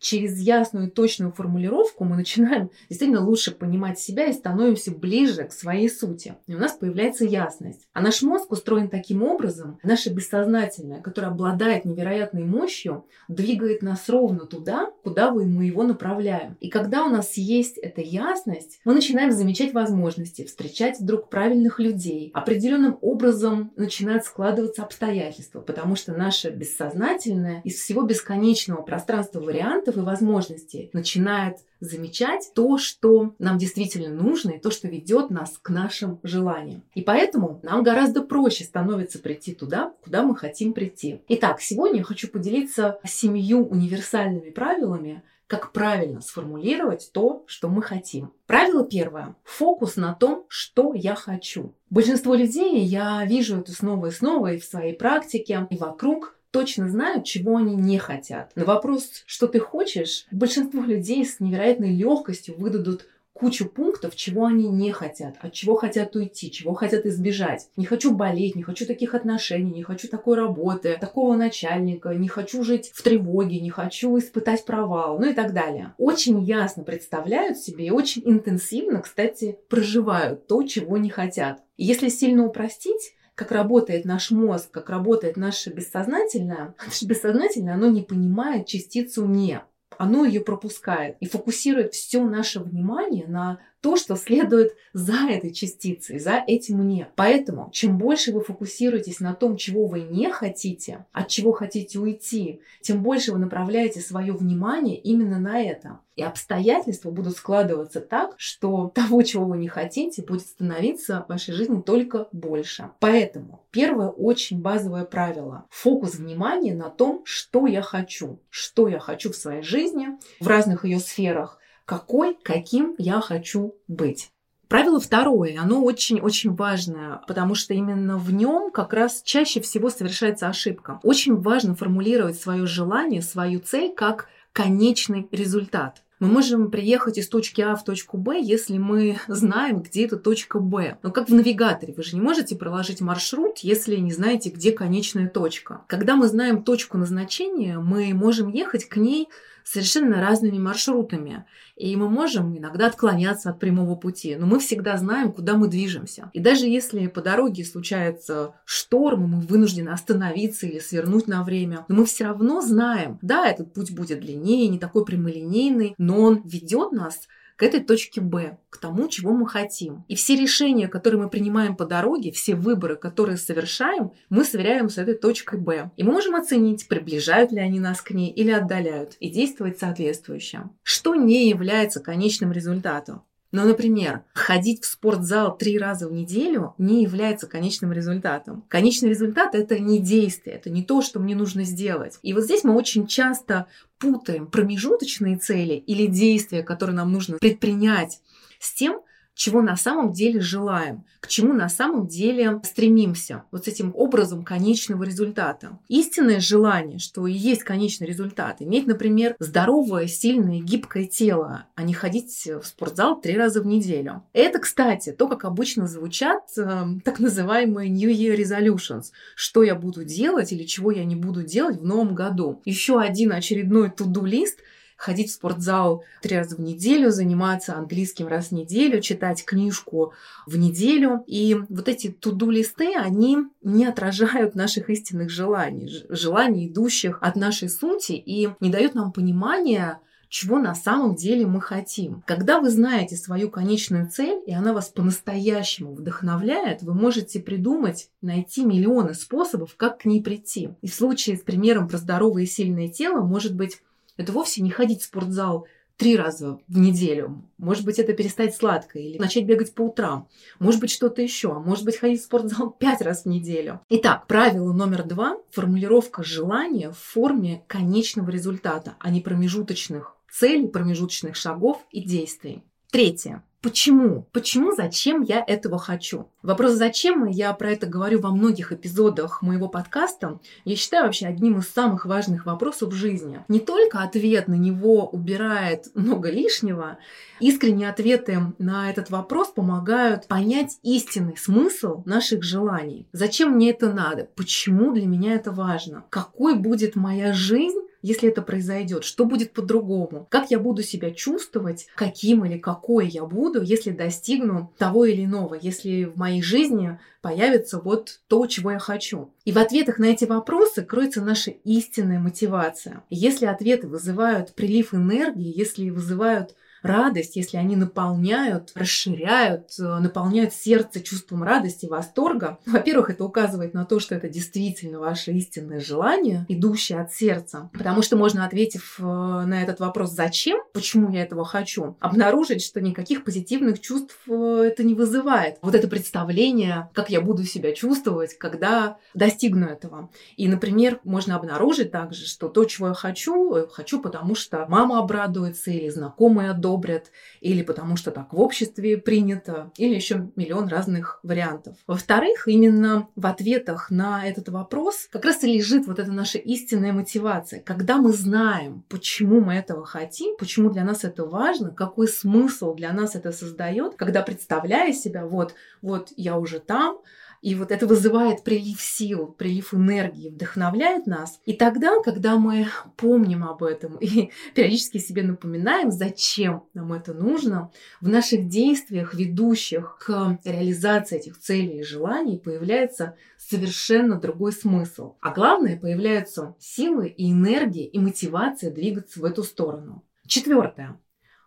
через 0.05 0.39
ясную 0.39 0.89
и 0.89 0.91
точную 0.91 1.33
формулировку 1.33 2.05
мы 2.05 2.17
начинаем 2.17 2.71
действительно 2.91 3.25
лучше 3.25 3.53
понимать 3.53 3.99
себя 3.99 4.27
и 4.27 4.33
становимся 4.33 4.93
ближе 4.93 5.45
к 5.45 5.53
своей 5.53 5.89
сути. 5.89 6.37
И 6.47 6.55
у 6.55 6.59
нас 6.59 6.73
появляется 6.73 7.25
ясность. 7.25 7.89
А 7.95 8.03
наш 8.03 8.21
мозг 8.23 8.53
устроен 8.53 8.91
таким 8.91 9.23
образом, 9.23 9.79
наше 9.83 10.11
бессознательное, 10.11 11.01
которое 11.01 11.29
обладает 11.29 11.87
невероятной 11.87 12.45
мощью, 12.45 13.07
двигает 13.29 13.83
нас 13.83 14.09
ровно 14.11 14.45
туда, 14.45 14.91
куда 15.03 15.33
мы 15.33 15.65
его 15.65 15.85
направляем. 15.85 16.59
И 16.61 16.69
когда 16.69 17.07
у 17.07 17.09
нас 17.09 17.39
есть 17.39 17.79
эта 17.79 18.03
ясность, 18.03 18.81
мы 18.85 18.93
начинаем 18.93 19.33
замечать 19.33 19.73
возможности, 19.73 20.45
встречать 20.45 21.01
вдруг 21.01 21.31
правильных 21.31 21.81
людей. 21.81 22.31
Определенным 22.35 22.99
образом 23.01 23.73
начинают 23.77 24.25
складываться 24.25 24.83
обстоятельства, 24.83 25.61
потому 25.61 25.97
что 25.97 26.13
наше 26.13 26.51
бессознательное 26.51 27.63
из 27.65 27.77
всего 27.77 28.03
бесконечного 28.03 28.83
пространства 28.83 29.41
вариантов 29.41 29.94
и 30.03 30.05
возможностей 30.05 30.91
начинает 30.93 31.59
замечать 31.81 32.51
то, 32.55 32.79
что 32.79 33.35
нам 33.39 33.59
действительно 33.59 34.09
нужно, 34.09 34.53
и 34.53 34.61
то, 34.61 34.71
что 34.71 34.89
ведет 34.89 35.31
нас 35.31 35.59
к 35.61 35.71
нашим 35.71 36.21
желаниям. 36.23 36.83
И 36.95 37.03
поэтому 37.03 37.61
нам 37.63 37.83
гораздо 37.83 38.23
проще 38.23 38.65
становится 38.65 39.19
прийти 39.19 39.55
туда, 39.55 39.93
куда 40.03 40.23
мы 40.23 40.37
хотим 40.37 40.73
прийти. 40.73 41.21
Итак, 41.29 41.61
сегодня 41.61 41.99
я 41.99 42.05
хочу 42.05 42.29
поделиться 42.29 42.99
семью 43.05 43.67
универсальными 43.67 44.51
правилами, 44.51 45.23
как 45.47 45.73
правильно 45.73 46.21
сформулировать 46.21 47.11
то, 47.13 47.45
что 47.47 47.69
мы 47.69 47.83
хотим. 47.83 48.33
Правило 48.47 48.85
первое. 48.85 49.37
Фокус 49.45 49.97
на 49.97 50.15
том, 50.15 50.47
что 50.49 50.95
я 50.95 51.15
хочу. 51.15 51.75
Большинство 51.91 52.35
людей, 52.35 52.81
я 52.81 53.25
вижу 53.25 53.59
это 53.59 53.73
снова 53.73 54.07
и 54.07 54.11
снова 54.11 54.53
и 54.53 54.59
в 54.59 54.65
своей 54.65 54.95
практике, 54.95 55.67
и 55.71 55.77
вокруг, 55.77 56.37
точно 56.55 56.89
знают, 56.89 57.25
чего 57.25 57.57
они 57.57 57.75
не 57.75 57.99
хотят. 57.99 58.53
На 58.55 58.65
вопрос, 58.65 59.25
что 59.27 59.49
ты 59.49 59.59
хочешь, 59.59 60.25
большинство 60.31 60.83
людей 60.83 61.27
с 61.27 61.41
невероятной 61.41 61.91
легкостью 61.91 62.55
выдадут 62.57 63.09
кучу 63.33 63.69
пунктов, 63.69 64.15
чего 64.15 64.47
они 64.47 64.69
не 64.69 64.93
хотят, 64.93 65.35
от 65.41 65.53
чего 65.53 65.75
хотят 65.75 66.15
уйти, 66.15 66.53
чего 66.53 66.75
хотят 66.75 67.07
избежать. 67.07 67.69
Не 67.77 67.87
хочу 67.87 68.15
болеть, 68.15 68.55
не 68.55 68.63
хочу 68.63 68.87
таких 68.87 69.15
отношений, 69.15 69.73
не 69.73 69.83
хочу 69.83 70.07
такой 70.07 70.37
работы, 70.37 70.97
такого 71.01 71.35
начальника, 71.35 72.11
не 72.11 72.29
хочу 72.29 72.63
жить 72.63 72.93
в 72.95 73.03
тревоге, 73.03 73.59
не 73.59 73.71
хочу 73.71 74.17
испытать 74.17 74.65
провал, 74.65 75.19
ну 75.19 75.31
и 75.31 75.35
так 75.35 75.53
далее. 75.53 75.95
Очень 75.99 76.41
ясно 76.45 76.85
представляют 76.85 77.59
себе 77.59 77.87
и 77.87 77.91
очень 77.91 78.23
интенсивно, 78.25 79.03
кстати, 79.03 79.59
проживают 79.69 80.47
то, 80.47 80.63
чего 80.63 80.99
не 80.99 81.11
хотят. 81.11 81.65
И 81.77 81.85
если 81.85 82.09
сильно 82.09 82.47
упростить, 82.47 83.15
как 83.35 83.53
работает 83.53 84.05
наш 84.05 84.31
мозг, 84.31 84.71
как 84.71 84.91
работает 84.91 85.37
наше 85.37 85.71
бессознательное, 85.71 86.75
наше 86.85 87.07
бессознательное, 87.07 87.75
оно 87.75 87.89
не 87.89 88.03
понимает 88.03 88.67
частицу 88.67 89.27
«не». 89.27 89.63
Оно 89.97 90.25
ее 90.25 90.41
пропускает 90.41 91.17
и 91.21 91.27
фокусирует 91.27 91.95
все 91.95 92.25
наше 92.25 92.59
внимание 92.59 93.29
на 93.29 93.61
то, 93.85 93.97
что 93.97 94.17
следует 94.17 94.75
за 94.95 95.29
этой 95.29 95.53
частицей, 95.53 96.19
за 96.19 96.43
этим 96.47 96.79
«мне». 96.79 97.09
Поэтому, 97.17 97.69
чем 97.71 97.99
больше 97.99 98.33
вы 98.33 98.43
фокусируетесь 98.43 99.21
на 99.21 99.35
том, 99.35 99.59
чего 99.59 99.87
вы 99.87 100.01
не 100.01 100.31
хотите, 100.31 101.05
от 101.13 101.29
чего 101.29 101.53
хотите 101.53 101.99
уйти, 101.99 102.63
тем 102.81 103.03
больше 103.03 103.33
вы 103.33 103.39
направляете 103.39 104.01
свое 104.01 104.33
внимание 104.33 104.97
именно 104.97 105.39
на 105.39 105.61
это. 105.61 106.01
И 106.17 106.23
обстоятельства 106.23 107.11
будут 107.11 107.37
складываться 107.37 108.01
так, 108.01 108.35
что 108.39 108.89
того, 108.95 109.21
чего 109.21 109.45
вы 109.45 109.59
не 109.59 109.69
хотите, 109.69 110.23
будет 110.23 110.47
становиться 110.47 111.23
в 111.27 111.29
вашей 111.29 111.53
жизни 111.53 111.83
только 111.83 112.29
больше. 112.33 112.89
Поэтому 113.01 113.67
первое 113.71 114.09
очень 114.09 114.63
базовое 114.63 115.05
правило. 115.05 115.67
Фокус 115.69 116.15
внимания 116.15 116.73
на 116.73 116.89
том, 116.89 117.21
что 117.27 117.67
я 117.67 117.83
хочу. 117.83 118.41
Что 118.49 118.89
я 118.89 118.99
хочу 118.99 119.31
в 119.31 119.37
своей 119.37 119.63
жизни, 119.63 120.09
в 120.41 120.47
разных 120.47 120.87
ее 120.87 121.01
сферах 121.01 121.59
какой, 121.85 122.37
каким 122.43 122.95
я 122.99 123.21
хочу 123.21 123.75
быть. 123.89 124.31
Правило 124.69 124.99
второе, 124.99 125.61
оно 125.61 125.85
очень-очень 125.85 126.55
важное, 126.55 127.21
потому 127.29 127.55
что 127.55 127.75
именно 127.75 128.17
в 128.17 128.33
нем 128.33 128.71
как 128.71 128.93
раз 128.93 129.23
чаще 129.23 129.61
всего 129.61 129.91
совершается 129.91 130.49
ошибка. 130.49 131.01
Очень 131.03 131.37
важно 131.37 131.75
формулировать 131.77 132.41
свое 132.41 132.67
желание, 132.67 133.23
свою 133.23 133.61
цель 133.61 133.95
как 133.95 134.29
конечный 134.53 135.29
результат. 135.31 136.03
Мы 136.21 136.29
можем 136.29 136.71
приехать 136.71 137.19
из 137.19 137.29
точки 137.29 137.61
А 137.61 137.75
в 137.75 137.85
точку 137.85 138.17
Б, 138.17 138.41
если 138.41 138.79
мы 138.79 139.19
знаем, 139.27 139.83
где 139.83 140.07
эта 140.07 140.17
точка 140.17 140.61
Б. 140.61 140.97
Но 141.03 141.11
как 141.11 141.29
в 141.29 141.35
навигаторе, 141.35 141.93
вы 141.93 142.03
же 142.03 142.15
не 142.17 142.23
можете 142.23 142.57
проложить 142.57 143.01
маршрут, 143.01 143.59
если 143.59 143.97
не 143.97 144.13
знаете, 144.13 144.51
где 144.51 144.73
конечная 144.73 145.29
точка. 145.29 145.83
Когда 145.89 146.17
мы 146.17 146.29
знаем 146.29 146.63
точку 146.63 146.99
назначения, 146.99 147.79
мы 147.79 148.15
можем 148.15 148.49
ехать 148.49 148.89
к 148.89 148.97
ней 148.97 149.29
совершенно 149.65 150.21
разными 150.21 150.59
маршрутами. 150.59 151.45
И 151.77 151.97
мы 151.97 152.09
можем 152.09 152.57
иногда 152.57 152.87
отклоняться 152.87 153.51
от 153.51 153.59
прямого 153.59 153.97
пути, 153.97 154.37
но 154.37 154.47
мы 154.47 154.61
всегда 154.61 154.97
знаем, 154.97 155.33
куда 155.33 155.55
мы 155.55 155.69
движемся. 155.69 156.31
И 156.33 156.39
даже 156.39 156.67
если 156.67 157.07
по 157.09 157.21
дороге 157.21 157.65
случается 157.65 158.55
шторм, 158.65 159.25
и 159.25 159.27
мы 159.27 159.41
вынуждены 159.41 159.89
остановиться 159.89 160.67
или 160.67 160.79
свернуть 160.79 161.27
на 161.27 161.43
время, 161.43 161.85
но 161.89 161.97
мы 161.97 162.05
все 162.05 162.25
равно 162.25 162.61
знаем, 162.61 163.19
да, 163.23 163.49
этот 163.49 163.73
путь 163.73 163.93
будет 163.93 164.21
длиннее, 164.21 164.69
не 164.69 164.79
такой 164.79 165.05
прямолинейный, 165.05 165.95
но 165.99 166.21
он 166.21 166.43
ведет 166.45 166.93
нас 166.93 167.23
к 167.57 167.63
этой 167.63 167.81
точке 167.81 168.21
Б, 168.21 168.59
к 168.71 168.79
тому, 168.79 169.09
чего 169.09 169.33
мы 169.33 169.49
хотим. 169.49 170.05
И 170.09 170.17
все 170.17 170.37
решения, 170.37 170.89
которые 170.89 171.23
мы 171.23 171.31
принимаем 171.31 171.77
по 171.77 171.85
дороге, 171.85 172.33
все 172.33 172.55
выборы, 172.55 172.97
которые 172.97 173.37
совершаем, 173.37 174.13
мы 174.29 174.45
сверяем 174.45 174.89
с 174.89 174.99
этой 174.99 175.15
точкой 175.15 175.61
Б. 175.61 175.91
И 175.97 176.03
мы 176.03 176.13
можем 176.13 176.35
оценить, 176.35 176.89
приближают 176.89 177.53
ли 177.53 177.61
они 177.61 177.81
нас 177.81 178.01
к 178.01 178.11
ней 178.11 178.31
или 178.31 178.51
отдаляют, 178.51 179.17
и 179.21 179.31
действовать 179.31 179.79
соответствующе. 179.79 180.65
Что 180.83 181.15
не 181.15 181.49
является 181.49 182.01
конечным 182.01 182.53
результатом? 182.53 183.23
Но, 183.55 183.63
например, 183.63 184.25
ходить 184.33 184.83
в 184.83 184.87
спортзал 184.87 185.57
три 185.57 185.79
раза 185.79 186.09
в 186.09 186.13
неделю 186.13 186.75
не 186.77 187.05
является 187.05 187.47
конечным 187.47 187.93
результатом. 187.93 188.65
Конечный 188.67 189.11
результат– 189.11 189.51
это 189.55 189.79
не 189.79 190.01
действие, 190.01 190.57
это 190.57 190.71
не 190.71 190.83
то, 190.83 191.03
что 191.03 191.21
мне 191.21 191.37
нужно 191.37 191.63
сделать. 191.63 192.19
И 192.23 192.33
вот 192.33 192.43
здесь 192.43 192.65
мы 192.65 192.75
очень 192.75 193.07
часто 193.07 193.67
путаем 193.99 194.49
промежуточные 194.49 195.37
цели 195.37 195.75
или 195.75 196.07
действия, 196.07 196.65
которые 196.65 196.97
нам 196.97 197.13
нужно 197.13 197.39
предпринять, 197.39 198.21
с 198.59 198.75
тем, 198.75 199.03
чего 199.35 199.63
на 199.63 199.77
самом 199.77 200.13
деле 200.13 200.41
желаем, 200.41 201.05
к 201.21 201.29
чему 201.29 201.53
на 201.53 201.69
самом 201.69 202.07
деле 202.07 202.61
стремимся, 202.65 203.45
вот 203.51 203.65
с 203.65 203.69
этим 203.69 203.93
образом 203.95 204.45
конечного 204.45 205.05
результата. 205.05 205.79
Истинное 205.89 206.41
желание, 206.41 206.99
что 206.99 207.27
и 207.27 207.33
есть 207.33 207.65
конечный 207.65 208.07
результат, 208.07 208.57
иметь, 208.61 208.87
например, 208.87 209.35
здоровое, 209.39 210.07
сильное, 210.07 210.61
гибкое 210.61 211.07
тело, 211.07 211.67
а 211.75 211.83
не 211.83 211.95
ходить 211.95 212.47
в 212.47 212.65
спортзал 212.65 213.21
три 213.21 213.37
раза 213.37 213.61
в 213.61 213.67
неделю. 213.67 214.23
Это, 214.33 214.59
кстати, 214.59 215.13
то, 215.13 215.29
как 215.29 215.45
обычно 215.45 215.87
звучат 215.87 216.43
э, 216.57 216.85
так 217.05 217.19
называемые 217.19 217.91
New 217.91 218.11
Year 218.11 218.37
Resolutions, 218.37 219.07
что 219.35 219.63
я 219.63 219.75
буду 219.75 220.05
делать 220.05 220.53
или 220.53 220.65
чего 220.65 220.91
я 220.91 221.05
не 221.05 221.17
буду 221.17 221.43
делать 221.43 221.81
в 221.81 221.85
новом 221.85 222.15
году. 222.15 222.61
Еще 222.65 223.01
один 223.01 223.33
очередной 223.33 223.91
туду-лист– 223.91 224.59
ходить 225.05 225.31
в 225.31 225.35
спортзал 225.35 226.03
три 226.23 226.37
раза 226.37 226.57
в 226.57 226.61
неделю, 226.61 227.11
заниматься 227.11 227.77
английским 227.77 228.27
раз 228.27 228.49
в 228.49 228.53
неделю, 228.53 229.03
читать 229.03 229.45
книжку 229.45 230.15
в 230.47 230.57
неделю. 230.57 231.23
И 231.27 231.57
вот 231.69 231.89
эти 231.89 232.11
туду-листы, 232.11 232.95
они 232.97 233.39
не 233.63 233.85
отражают 233.85 234.55
наших 234.55 234.89
истинных 234.89 235.29
желаний, 235.29 236.05
желаний, 236.09 236.69
идущих 236.69 237.19
от 237.21 237.37
нашей 237.37 237.69
сути, 237.69 238.13
и 238.13 238.49
не 238.61 238.71
дают 238.71 238.95
нам 238.95 239.13
понимания, 239.13 240.01
чего 240.31 240.59
на 240.59 240.75
самом 240.75 241.15
деле 241.15 241.47
мы 241.47 241.61
хотим. 241.61 242.23
Когда 242.27 242.59
вы 242.59 242.71
знаете 242.71 243.15
свою 243.15 243.51
конечную 243.51 244.09
цель, 244.09 244.41
и 244.47 244.53
она 244.53 244.73
вас 244.73 244.89
по-настоящему 244.89 245.95
вдохновляет, 245.95 246.83
вы 246.83 246.95
можете 246.95 247.41
придумать, 247.41 248.09
найти 248.23 248.65
миллионы 248.65 249.13
способов, 249.13 249.77
как 249.77 249.99
к 249.99 250.05
ней 250.07 250.23
прийти. 250.23 250.71
И 250.81 250.89
в 250.89 250.95
случае 250.95 251.37
с 251.37 251.43
примером 251.43 251.89
про 251.89 251.99
здоровое 251.99 252.45
и 252.45 252.47
сильное 252.47 252.89
тело, 252.89 253.21
может 253.21 253.55
быть, 253.55 253.83
это 254.17 254.33
вовсе 254.33 254.63
не 254.63 254.71
ходить 254.71 255.03
в 255.03 255.05
спортзал 255.05 255.67
три 255.97 256.17
раза 256.17 256.59
в 256.67 256.79
неделю. 256.79 257.49
Может 257.59 257.85
быть, 257.85 257.99
это 257.99 258.13
перестать 258.13 258.55
сладко 258.55 258.99
или 258.99 259.19
начать 259.19 259.45
бегать 259.45 259.75
по 259.75 259.83
утрам. 259.83 260.29
Может 260.59 260.81
быть, 260.81 260.91
что-то 260.91 261.23
еще. 261.23 261.53
Может 261.55 261.85
быть, 261.85 261.97
ходить 261.97 262.21
в 262.21 262.25
спортзал 262.25 262.71
пять 262.79 263.01
раз 263.01 263.23
в 263.23 263.27
неделю. 263.27 263.81
Итак, 263.89 264.27
правило 264.27 264.73
номер 264.73 265.05
два– 265.05 265.39
формулировка 265.51 266.23
желания 266.23 266.91
в 266.91 266.99
форме 266.99 267.65
конечного 267.69 268.31
результата, 268.31 268.97
а 268.99 269.11
не 269.11 269.21
промежуточных 269.21 270.17
целей, 270.31 270.67
промежуточных 270.67 271.37
шагов 271.37 271.85
и 271.91 272.03
действий. 272.03 272.65
Третье. 272.91 273.45
Почему? 273.65 274.29
Почему, 274.33 274.75
зачем 274.75 275.23
я 275.23 275.43
этого 275.43 275.79
хочу? 275.79 276.29
Вопрос 276.43 276.73
«зачем?» 276.73 277.25
я 277.25 277.51
про 277.55 277.71
это 277.71 277.87
говорю 277.87 278.21
во 278.21 278.31
многих 278.31 278.73
эпизодах 278.73 279.41
моего 279.41 279.69
подкаста. 279.69 280.39
Я 280.67 280.77
считаю 280.77 281.07
вообще 281.07 281.29
одним 281.29 281.61
из 281.61 281.71
самых 281.71 282.05
важных 282.05 282.45
вопросов 282.45 282.93
в 282.93 282.95
жизни. 282.95 283.43
Не 283.49 283.61
только 283.61 284.03
ответ 284.03 284.49
на 284.49 284.55
него 284.57 285.09
убирает 285.09 285.87
много 285.95 286.31
лишнего, 286.31 286.99
искренние 287.41 287.89
ответы 287.89 288.53
на 288.59 288.91
этот 288.91 289.09
вопрос 289.09 289.49
помогают 289.49 290.27
понять 290.29 290.79
истинный 290.83 291.39
смысл 291.39 292.03
наших 292.05 292.43
желаний. 292.43 293.07
Зачем 293.13 293.53
мне 293.53 293.71
это 293.71 293.91
надо? 293.91 294.29
Почему 294.37 294.93
для 294.93 295.07
меня 295.07 295.33
это 295.33 295.53
важно? 295.53 296.05
Какой 296.11 296.55
будет 296.55 296.97
моя 296.97 297.33
жизнь 297.33 297.81
если 298.05 298.29
это 298.29 298.43
произойдет, 298.43 299.03
что 299.03 299.25
будет 299.25 299.55
по-другому, 299.55 300.27
как 300.31 300.51
я 300.51 300.59
буду 300.59 300.83
себя 300.83 301.11
чувствовать, 301.11 301.87
каким 301.95 302.45
или 302.45 302.59
какой 302.59 303.09
я 303.09 303.25
буду, 303.25 303.63
если 303.63 303.93
достигну 303.93 304.75
того 304.77 305.07
или 305.07 305.25
иного, 305.25 305.55
если 305.55 306.05
в 306.05 306.17
моей 306.17 306.43
жизни 306.43 306.99
появится 307.23 307.81
вот 307.81 308.21
то, 308.29 308.47
чего 308.47 308.73
я 308.73 308.79
хочу. 308.79 309.33
И 309.47 309.53
в 309.53 309.59
ответах 309.59 309.99
на 309.99 310.05
эти 310.05 310.27
вопросы 310.27 310.83
кроется 310.83 311.23
наша 311.23 311.51
истинная 311.51 312.19
мотивация. 312.19 313.03
Если 313.09 313.47
ответы 313.47 313.89
вызывают 313.89 314.55
прилив 314.55 314.93
энергии, 314.93 315.57
если 315.57 315.89
вызывают 315.89 316.55
радость, 316.85 317.37
если 317.37 317.57
они 317.57 317.77
наполняют, 317.77 318.73
расширяют, 318.75 319.71
э, 319.79 319.83
наполняют 319.83 320.53
сердце 320.53 321.01
чувством 321.01 321.43
радости, 321.43 321.87
восторга, 321.87 322.59
во-первых, 322.67 323.11
это 323.11 323.25
указывает 323.25 323.75
на 323.75 323.85
то, 323.85 324.01
что 324.01 324.15
это 324.15 324.29
действительно 324.29 324.99
ваше 324.99 325.33
истинное 325.33 325.81
желание, 325.81 326.45
идущее 326.49 327.01
от 327.01 327.13
сердца. 327.13 327.71
Потому 327.73 328.03
что 328.03 328.17
можно, 328.17 328.45
ответив 328.45 328.97
э, 328.99 329.03
на 329.03 329.63
этот 329.63 329.81
вопрос 329.81 330.13
«зачем?», 330.13 330.61
почему 330.73 331.11
я 331.11 331.23
этого 331.23 331.45
хочу, 331.45 331.97
обнаружить, 332.01 332.63
что 332.63 332.81
никаких 332.81 333.25
позитивных 333.25 333.81
чувств 333.81 334.17
э, 334.29 334.65
это 334.67 334.85
не 334.85 334.95
вызывает. 334.95 335.59
Вот 335.63 335.75
это 335.75 335.89
представление, 335.89 336.91
как 336.93 337.11
я 337.11 337.21
буду 337.21 337.45
себя 337.45 337.73
чувствовать, 337.73 338.37
когда 338.39 338.99
достигну 339.15 339.67
этого. 339.67 340.11
И, 340.37 340.49
например, 340.49 341.01
можно 341.05 341.37
обнаружить 341.37 341.91
также, 341.91 342.27
что 342.27 342.49
то, 342.49 342.65
чего 342.65 342.89
я 342.89 342.95
хочу, 342.95 343.67
хочу, 343.73 344.01
потому 344.01 344.35
что 344.35 344.67
мама 344.69 344.99
обрадуется 344.99 345.71
или 345.71 345.89
знакомые 345.89 346.51
одобрят, 346.51 346.74
одобрят, 346.75 347.11
или 347.41 347.63
потому 347.63 347.97
что 347.97 348.11
так 348.11 348.33
в 348.33 348.41
обществе 348.41 348.97
принято, 348.97 349.71
или 349.77 349.95
еще 349.95 350.31
миллион 350.37 350.69
разных 350.69 351.21
вариантов. 351.23 351.77
Во-вторых, 351.87 352.49
именно 352.49 353.09
в 353.17 353.27
ответах 353.27 353.91
на 353.91 354.27
этот 354.27 354.49
вопрос 354.49 355.09
как 355.11 355.25
раз 355.25 355.43
и 355.45 355.53
лежит 355.53 355.87
вот 355.87 355.99
эта 355.99 356.13
наша 356.13 356.39
истинная 356.39 356.93
мотивация. 356.93 357.61
Когда 357.61 357.97
мы 357.97 358.13
знаем, 358.13 358.85
почему 358.89 359.41
мы 359.41 359.55
этого 359.55 359.85
хотим, 359.85 360.37
почему 360.37 360.71
для 360.71 360.85
нас 360.85 361.05
это 361.05 361.25
важно, 361.25 361.71
какой 361.71 362.09
смысл 362.09 362.75
для 362.75 362.93
нас 362.93 363.15
это 363.15 363.33
создает, 363.33 363.95
когда 363.97 364.23
представляя 364.23 364.93
себя, 364.93 365.27
вот, 365.27 365.55
вот 365.83 366.13
я 366.17 366.39
уже 366.39 366.59
там, 366.59 366.99
и 367.45 367.55
вот 367.55 367.71
это 367.71 367.87
вызывает 367.87 368.43
прилив 368.43 368.81
сил, 368.81 369.27
прилив 369.27 369.75
энергии, 369.75 370.31
вдохновляет 370.31 371.07
нас. 371.07 371.43
И 371.45 371.53
тогда, 371.53 372.01
когда 372.03 372.39
мы 372.39 372.69
помним 372.97 373.45
об 373.45 373.63
этом 373.63 373.99
и 373.99 374.31
периодически 374.55 374.97
себе 374.97 375.25
напоминаем, 375.25 375.91
зачем 375.91 376.65
нам 376.73 376.95
это 376.95 377.13
нужно, 377.13 377.71
в 378.01 378.09
наших 378.09 378.49
действиях, 378.49 379.13
ведущих 379.13 379.99
к 380.01 380.39
реализации 380.43 381.19
этих 381.19 381.39
целей 381.39 381.81
и 381.81 381.85
желаний, 381.85 382.39
появляется 382.39 383.15
совершенно 383.37 384.19
другой 384.19 384.53
смысл. 384.53 385.17
А 385.21 385.31
главное, 385.31 385.79
появляются 385.79 386.55
силы 386.59 387.09
и 387.09 387.31
энергия 387.31 387.85
и 387.85 387.99
мотивация 387.99 388.71
двигаться 388.71 389.21
в 389.21 389.25
эту 389.25 389.43
сторону. 389.43 390.03
Четвертое. 390.27 390.99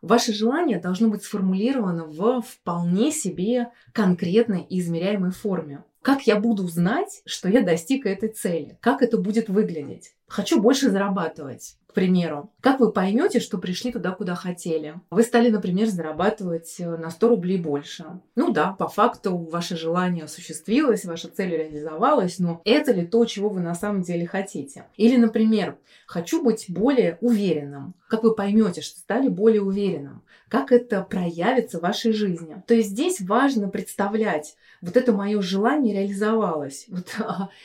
Ваше 0.03 0.31
желание 0.31 0.79
должно 0.79 1.09
быть 1.09 1.23
сформулировано 1.23 2.05
в 2.05 2.41
вполне 2.41 3.11
себе 3.11 3.71
конкретной 3.93 4.61
и 4.61 4.79
измеряемой 4.79 5.31
форме. 5.31 5.83
Как 6.01 6.27
я 6.27 6.39
буду 6.39 6.67
знать, 6.67 7.21
что 7.25 7.49
я 7.49 7.61
достиг 7.61 8.05
этой 8.05 8.29
цели? 8.29 8.77
Как 8.81 9.01
это 9.01 9.17
будет 9.17 9.49
выглядеть? 9.49 10.13
Хочу 10.27 10.61
больше 10.61 10.89
зарабатывать 10.89 11.77
примеру. 11.97 12.51
Как 12.61 12.79
вы 12.79 12.91
поймете, 12.91 13.39
что 13.39 13.57
пришли 13.57 13.91
туда, 13.91 14.11
куда 14.11 14.35
хотели? 14.35 15.01
Вы 15.09 15.23
стали, 15.23 15.49
например, 15.49 15.87
зарабатывать 15.87 16.75
э, 16.77 16.95
на 16.95 17.09
100 17.09 17.27
рублей 17.27 17.57
больше. 17.57 18.05
Ну 18.35 18.51
да, 18.51 18.73
по 18.73 18.87
факту 18.87 19.35
ваше 19.35 19.75
желание 19.75 20.25
осуществилось, 20.25 21.05
ваша 21.05 21.27
цель 21.27 21.49
реализовалась, 21.49 22.37
но 22.37 22.61
это 22.65 22.91
ли 22.91 23.03
то, 23.03 23.25
чего 23.25 23.49
вы 23.49 23.61
на 23.61 23.73
самом 23.73 24.03
деле 24.03 24.27
хотите? 24.27 24.85
Или, 24.95 25.17
например, 25.17 25.75
хочу 26.05 26.43
быть 26.43 26.65
более 26.67 27.17
уверенным. 27.19 27.95
Как 28.07 28.21
вы 28.21 28.35
поймете, 28.35 28.81
что 28.81 28.99
стали 28.99 29.27
более 29.27 29.63
уверенным? 29.63 30.21
Как 30.49 30.71
это 30.71 31.01
проявится 31.01 31.79
в 31.79 31.81
вашей 31.81 32.13
жизни? 32.13 32.61
То 32.67 32.75
есть 32.75 32.89
здесь 32.89 33.19
важно 33.21 33.69
представлять, 33.69 34.55
вот 34.81 34.95
это 34.95 35.11
мое 35.11 35.41
желание 35.41 35.93
реализовалось. 35.93 36.85
Вот, 36.97 37.07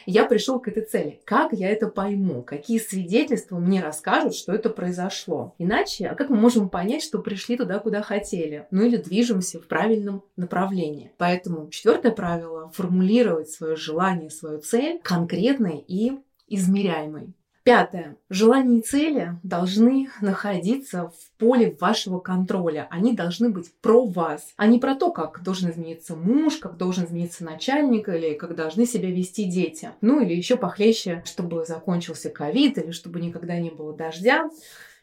я 0.06 0.24
пришел 0.24 0.60
к 0.60 0.68
этой 0.68 0.84
цели. 0.84 1.20
Как 1.24 1.52
я 1.52 1.68
это 1.68 1.88
пойму? 1.88 2.42
Какие 2.42 2.78
свидетельства 2.78 3.58
мне 3.58 3.82
расскажут? 3.82 4.21
Скажут, 4.22 4.38
что 4.38 4.52
это 4.52 4.70
произошло. 4.70 5.54
Иначе, 5.58 6.06
а 6.06 6.14
как 6.14 6.30
мы 6.30 6.36
можем 6.36 6.68
понять, 6.68 7.02
что 7.02 7.18
пришли 7.18 7.56
туда, 7.56 7.78
куда 7.78 8.02
хотели? 8.02 8.66
Ну 8.70 8.84
или 8.84 8.96
движемся 8.96 9.60
в 9.60 9.66
правильном 9.66 10.22
направлении. 10.36 11.12
Поэтому 11.18 11.68
четвертое 11.70 12.12
правило– 12.12 12.70
формулировать 12.74 13.50
свое 13.50 13.76
желание, 13.76 14.30
свою 14.30 14.60
цель 14.60 15.00
конкретной 15.02 15.84
и 15.86 16.12
измеряемой. 16.48 17.34
Пятое. 17.64 18.16
Желания 18.28 18.78
и 18.78 18.82
цели 18.82 19.36
должны 19.44 20.08
находиться 20.20 21.12
в 21.16 21.38
поле 21.38 21.76
вашего 21.80 22.18
контроля. 22.18 22.88
Они 22.90 23.14
должны 23.14 23.50
быть 23.50 23.72
про 23.80 24.04
вас, 24.04 24.52
а 24.56 24.66
не 24.66 24.80
про 24.80 24.96
то, 24.96 25.12
как 25.12 25.44
должен 25.44 25.70
измениться 25.70 26.16
муж, 26.16 26.56
как 26.56 26.76
должен 26.76 27.04
измениться 27.04 27.44
начальник 27.44 28.08
или 28.08 28.34
как 28.34 28.56
должны 28.56 28.84
себя 28.84 29.10
вести 29.12 29.44
дети. 29.44 29.90
Ну 30.00 30.20
или 30.20 30.34
еще 30.34 30.56
похлеще, 30.56 31.22
чтобы 31.24 31.64
закончился 31.64 32.30
ковид 32.30 32.78
или 32.78 32.90
чтобы 32.90 33.20
никогда 33.20 33.56
не 33.58 33.70
было 33.70 33.94
дождя 33.94 34.50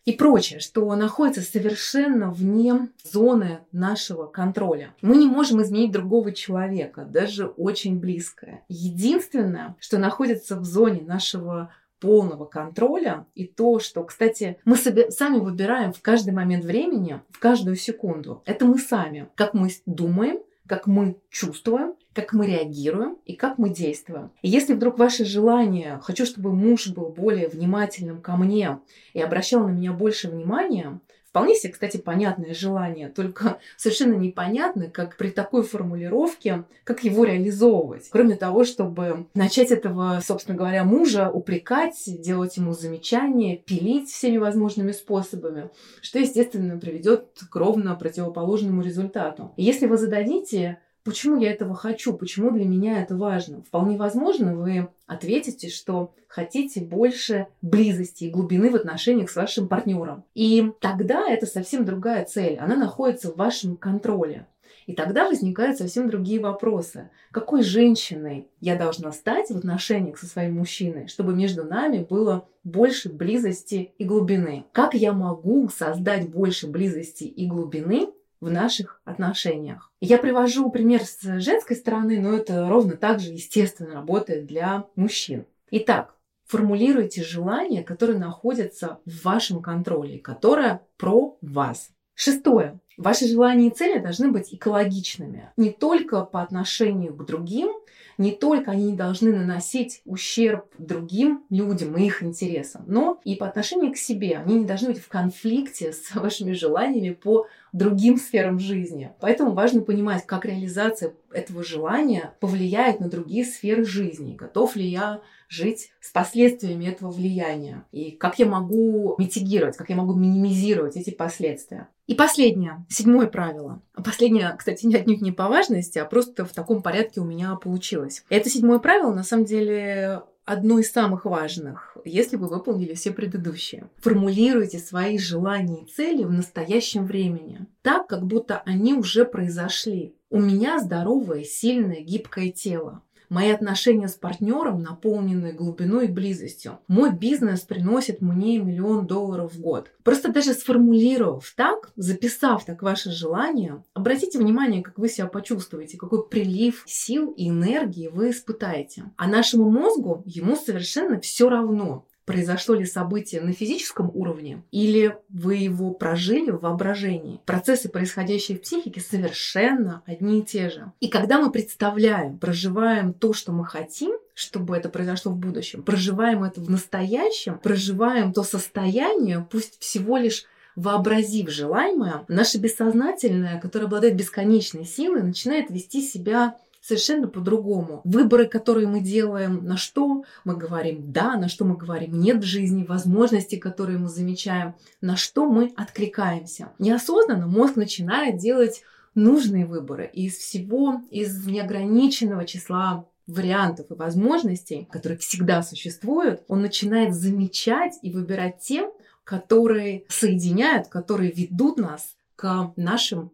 и 0.06 0.14
прочее, 0.14 0.60
что 0.60 0.94
находится 0.96 1.42
совершенно 1.42 2.32
вне 2.32 2.90
зоны 3.04 3.60
нашего 3.72 4.26
контроля. 4.26 4.94
Мы 5.02 5.18
не 5.18 5.28
можем 5.28 5.62
изменить 5.62 5.92
другого 5.92 6.32
человека, 6.32 7.06
даже 7.06 7.48
очень 7.48 8.00
близкое. 8.00 8.64
Единственное, 8.70 9.76
что 9.80 9.98
находится 9.98 10.56
в 10.56 10.66
зоне 10.66 11.02
нашего 11.02 11.72
полного 12.00 12.46
контроля 12.46 13.26
и 13.36 13.46
то, 13.46 13.80
что, 13.80 14.04
кстати, 14.04 14.58
мы 14.66 14.76
сами 14.76 15.40
выбираем 15.40 15.94
в 15.94 16.02
каждый 16.02 16.34
момент 16.34 16.66
времени, 16.66 17.22
в 17.30 17.40
каждую 17.40 17.76
секунду. 17.76 18.42
Это 18.46 18.66
мы 18.66 18.78
сами. 18.78 19.30
Как 19.36 19.54
мы 19.54 19.70
думаем, 19.86 20.40
как 20.68 20.86
мы 20.86 21.18
чувствуем, 21.30 21.96
как 22.14 22.34
мы 22.34 22.46
реагируем 22.46 23.18
и 23.26 23.36
как 23.36 23.58
мы 23.58 23.70
действуем. 23.70 24.32
И 24.42 24.50
если 24.50 24.74
вдруг 24.74 25.00
ваше 25.00 25.26
желание, 25.26 26.00
хочу, 26.04 26.26
чтобы 26.26 26.54
муж 26.54 26.88
был 26.88 27.10
более 27.10 27.48
внимательным 27.48 28.22
ко 28.22 28.36
мне 28.36 28.80
и 29.14 29.22
обращал 29.22 29.68
на 29.68 29.72
меня 29.72 29.94
больше 29.94 30.30
внимания, 30.30 31.00
Вполне 31.30 31.54
себе, 31.56 31.74
кстати, 31.74 31.98
понятное 31.98 32.56
желание, 32.56 33.10
только 33.10 33.60
совершенно 33.78 34.16
непонятно, 34.16 34.90
как 34.90 35.16
при 35.16 35.30
такой 35.30 35.64
формулировке, 35.64 36.66
как 36.84 37.04
его 37.04 37.24
реализовывать. 37.24 38.10
Кроме 38.10 38.36
того, 38.36 38.64
чтобы 38.66 39.28
начать 39.36 39.70
этого, 39.70 40.20
собственно 40.24 40.58
говоря, 40.58 40.84
мужа 40.84 41.30
упрекать, 41.30 42.02
делать 42.08 42.58
ему 42.58 42.74
замечания, 42.74 43.58
пилить 43.58 44.10
всеми 44.10 44.38
возможными 44.38 44.92
способами, 44.92 45.70
что, 46.02 46.18
естественно, 46.18 46.80
приведет 46.80 47.28
к 47.50 47.56
ровно 47.56 47.94
противоположному 47.96 48.82
результату. 48.82 49.54
И 49.56 49.64
если 49.64 49.86
вы 49.86 49.98
зададите 49.98 50.80
Почему 51.04 51.40
я 51.40 51.52
этого 51.52 51.76
хочу? 51.76 52.14
Почему 52.14 52.52
для 52.52 52.66
меня 52.66 53.02
это 53.02 53.16
важно? 53.16 53.62
Вполне 53.64 53.98
возможно, 53.98 54.56
вы 54.56 54.90
ответите, 55.08 55.70
что 55.70 56.14
хотите 56.28 56.82
больше 56.82 57.48
близости 57.62 58.26
и 58.26 58.30
глубины 58.30 58.70
в 58.70 58.76
отношениях 58.76 59.30
с 59.30 59.36
вашим 59.36 59.68
партнером. 59.68 60.24
И 60.36 60.72
тогда 60.80 61.28
это 61.28 61.46
совсем 61.46 61.86
другая 61.86 62.26
цель. 62.26 62.58
Она 62.58 62.76
находится 62.76 63.32
в 63.32 63.38
вашем 63.38 63.78
контроле. 63.78 64.46
И 64.90 64.94
тогда 64.94 65.28
возникают 65.28 65.78
совсем 65.78 66.10
другие 66.10 66.40
вопросы. 66.40 67.12
Какой 67.32 67.62
женщиной 67.62 68.48
я 68.60 68.76
должна 68.76 69.12
стать 69.12 69.50
в 69.50 69.58
отношениях 69.58 70.18
со 70.18 70.26
своим 70.26 70.56
мужчиной, 70.56 71.08
чтобы 71.08 71.36
между 71.36 71.64
нами 71.64 72.04
было 72.10 72.48
больше 72.64 73.10
близости 73.10 73.94
и 74.00 74.04
глубины? 74.04 74.66
Как 74.72 74.96
я 74.96 75.14
могу 75.14 75.70
создать 75.70 76.30
больше 76.30 76.68
близости 76.68 77.26
и 77.26 77.46
глубины, 77.46 78.10
в 78.42 78.50
наших 78.50 79.02
отношениях. 79.06 79.92
Я 80.02 80.18
привожу 80.18 80.70
пример 80.72 81.04
с 81.04 81.40
женской 81.40 81.76
стороны, 81.76 82.20
но 82.20 82.34
это 82.34 82.68
ровно 82.68 82.96
так 82.96 83.20
же, 83.20 83.32
естественно, 83.34 83.94
работает 83.94 84.46
для 84.46 84.86
мужчин. 84.96 85.46
Итак, 85.72 86.16
формулируйте 86.46 87.24
желания, 87.24 87.84
которые 87.84 88.18
находятся 88.18 89.00
в 89.06 89.24
вашем 89.24 89.62
контроле, 89.62 90.20
которое 90.20 90.82
про 90.98 91.38
вас. 91.42 91.92
Шестое. 92.16 92.80
Ваши 92.98 93.28
желания 93.28 93.68
и 93.68 93.74
цели 93.74 94.00
должны 94.00 94.30
быть 94.30 94.54
экологичными. 94.54 95.54
Не 95.56 95.72
только 95.72 96.26
по 96.26 96.42
отношению 96.42 97.16
к 97.16 97.26
другим, 97.26 97.72
не 98.20 98.34
только 98.34 98.72
они 98.72 98.92
не 98.92 98.98
должны 98.98 99.32
наносить 99.32 100.02
ущерб 100.06 100.66
другим 100.78 101.46
людям 101.50 101.96
и 101.96 102.06
их 102.06 102.22
интересам, 102.22 102.84
но 102.86 103.20
и 103.24 103.36
по 103.36 103.48
отношению 103.48 103.94
к 103.94 103.98
себе. 103.98 104.38
Они 104.38 104.56
не 104.56 104.66
должны 104.66 104.90
быть 104.90 105.00
в 105.00 105.08
конфликте 105.08 105.94
с 105.94 106.14
вашими 106.16 106.52
желаниями 106.52 107.14
по 107.14 107.48
другим 107.72 108.18
сферам 108.18 108.60
жизни. 108.60 109.14
Поэтому 109.22 109.54
важно 109.54 109.82
понимать, 109.82 110.26
как 110.26 110.44
реализация 110.44 111.14
этого 111.32 111.64
желания 111.64 112.34
повлияет 112.42 113.00
на 113.00 113.10
другие 113.10 113.46
сферы 113.46 113.86
жизни. 113.86 114.36
Готов 114.36 114.76
ли 114.76 114.86
я 114.86 115.22
жить 115.48 115.92
с 116.02 116.12
последствиями 116.12 116.88
этого 116.88 117.12
влияния? 117.12 117.86
И 117.94 118.12
как 118.12 118.38
я 118.38 118.48
могу 118.48 119.16
митигировать, 119.18 119.78
как 119.78 119.90
я 119.90 119.96
могу 119.96 120.14
минимизировать 120.14 120.98
эти 120.98 121.12
последствия? 121.12 121.88
И 122.10 122.16
последнее, 122.16 122.84
седьмое 122.90 123.28
правило. 123.28 123.84
Последнее, 123.94 124.52
кстати, 124.58 124.84
не 124.88 124.96
отнюдь 124.96 125.22
не 125.22 125.32
по 125.32 125.48
важности, 125.48 126.00
а 126.00 126.06
просто 126.06 126.44
в 126.44 126.54
таком 126.54 126.82
порядке 126.82 127.22
у 127.22 127.24
меня 127.24 127.56
получилось. 127.56 128.24
Это 128.30 128.50
седьмое 128.50 128.80
правило, 128.80 129.14
на 129.14 129.24
самом 129.24 129.46
деле, 129.46 130.24
одно 130.44 130.80
из 130.80 130.92
самых 130.92 131.26
важных, 131.26 131.96
если 132.06 132.36
вы 132.36 132.48
выполнили 132.48 132.96
все 132.96 133.12
предыдущие. 133.12 133.92
Формулируйте 134.00 134.80
свои 134.80 135.20
желания 135.20 135.84
и 135.84 135.86
цели 135.86 136.24
в 136.24 136.32
настоящем 136.32 137.06
времени, 137.06 137.68
так, 137.84 138.08
как 138.08 138.26
будто 138.26 138.64
они 138.66 138.96
уже 138.96 139.24
произошли. 139.24 140.16
У 140.32 140.40
меня 140.40 140.80
здоровое, 140.80 141.44
сильное, 141.44 142.02
гибкое 142.02 142.50
тело. 142.50 143.04
Мои 143.30 143.52
отношения 143.52 144.08
с 144.08 144.16
партнером 144.16 144.82
наполнены 144.82 145.54
глубиной 145.54 146.08
и 146.08 146.12
близостью. 146.12 146.80
Мой 146.88 147.14
бизнес 147.14 147.62
приносит 147.62 148.22
мне 148.22 148.58
миллион 148.58 149.06
долларов 149.06 149.54
в 149.54 149.62
год. 149.62 149.92
Просто 150.04 150.32
даже 150.32 150.54
сформулировав 150.54 151.54
так, 151.56 151.92
записав 151.96 152.66
так 152.66 152.82
ваше 152.82 153.12
желание, 153.12 153.84
обратите 153.94 154.40
внимание, 154.40 154.82
как 154.82 154.98
вы 154.98 155.10
себя 155.10 155.28
почувствуете, 155.28 155.98
какой 155.98 156.28
прилив 156.28 156.84
сил 156.88 157.32
и 157.32 157.50
энергии 157.50 158.08
вы 158.08 158.32
испытаете. 158.32 159.12
А 159.16 159.28
нашему 159.28 159.70
мозгу 159.70 160.24
ему 160.26 160.56
совершенно 160.56 161.20
все 161.20 161.50
равно, 161.50 162.08
произошло 162.30 162.76
ли 162.76 162.86
событие 162.86 163.42
на 163.42 163.54
физическом 163.54 164.12
уровне 164.14 164.62
или 164.70 165.18
вы 165.30 165.56
его 165.56 165.90
прожили 165.90 166.52
в 166.52 166.60
воображении. 166.60 167.42
Процессы, 167.44 167.90
происходящие 167.90 168.60
в 168.60 168.62
психике, 168.62 169.02
совершенно 169.02 170.04
одни 170.06 170.38
и 170.38 170.44
те 170.44 170.70
же. 170.70 170.92
И 171.00 171.08
когда 171.08 171.42
мы 171.42 171.52
представляем, 171.52 172.38
проживаем 172.38 173.14
то, 173.14 173.34
что 173.34 173.52
мы 173.52 173.66
хотим, 173.66 174.12
чтобы 174.36 174.78
это 174.78 174.90
произошло 174.90 175.32
в 175.32 175.38
будущем, 175.38 175.82
проживаем 175.82 176.44
это 176.44 176.62
в 176.62 176.70
настоящем, 176.70 177.58
проживаем 177.58 178.32
то 178.32 178.44
состояние, 178.44 179.48
пусть 179.50 179.80
всего 179.80 180.18
лишь 180.18 180.46
вообразив 180.76 181.50
желаемое, 181.50 182.26
наше 182.28 182.60
бессознательное, 182.60 183.60
которое 183.60 183.86
обладает 183.86 184.16
бесконечной 184.16 184.86
силой, 184.86 185.24
начинает 185.24 185.72
вести 185.72 186.04
себя 186.04 186.58
совершенно 186.82 187.28
по-другому. 187.28 188.02
Выборы, 188.04 188.48
которые 188.48 188.88
мы 188.88 189.02
делаем, 189.02 189.66
на 189.66 189.78
что 189.78 190.24
мы 190.46 190.56
говорим 190.56 191.12
«да», 191.12 191.36
на 191.38 191.50
что 191.50 191.66
мы 191.66 191.76
говорим 191.76 192.20
«нет» 192.20 192.38
в 192.38 192.46
жизни, 192.46 192.84
возможности, 192.84 193.58
которые 193.58 193.98
мы 193.98 194.08
замечаем, 194.08 194.76
на 195.02 195.16
что 195.16 195.46
мы 195.46 195.74
откликаемся. 195.76 196.72
Неосознанно 196.80 197.48
мозг 197.48 197.76
начинает 197.76 198.38
делать 198.38 198.84
нужные 199.16 199.66
выборы. 199.66 200.10
И 200.14 200.26
из 200.26 200.38
всего, 200.38 201.02
из 201.12 201.46
неограниченного 201.46 202.46
числа 202.46 203.06
вариантов 203.28 203.92
и 203.92 203.96
возможностей, 203.96 204.88
которые 204.92 205.18
всегда 205.18 205.62
существуют, 205.62 206.44
он 206.48 206.62
начинает 206.62 207.14
замечать 207.14 207.94
и 208.02 208.12
выбирать 208.12 208.60
те, 208.60 208.90
которые 209.24 210.06
соединяют, 210.10 210.88
которые 210.88 211.32
ведут 211.32 211.78
нас 211.78 212.16
к 212.36 212.74
нашим 212.76 213.32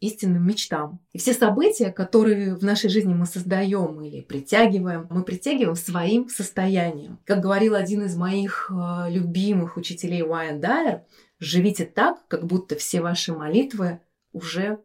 истинным 0.00 0.46
мечтам. 0.46 0.98
И 1.12 1.18
все 1.18 1.32
события, 1.32 1.90
которые 1.90 2.54
в 2.54 2.64
нашей 2.64 2.90
жизни 2.90 3.14
мы 3.14 3.26
создаем 3.26 4.00
или 4.02 4.22
притягиваем, 4.22 5.06
мы 5.10 5.22
притягиваем 5.22 5.76
своим 5.76 6.28
состоянием. 6.28 7.18
Как 7.24 7.40
говорил 7.40 7.74
один 7.74 8.02
из 8.02 8.16
моих 8.16 8.70
э, 8.70 9.10
любимых 9.10 9.76
учителей 9.76 10.22
Уайан 10.22 10.60
Дайер, 10.60 11.02
живите 11.38 11.84
так, 11.84 12.26
как 12.28 12.46
будто 12.46 12.76
все 12.76 13.00
ваши 13.00 13.32
молитвы 13.32 14.00
уже 14.32 14.80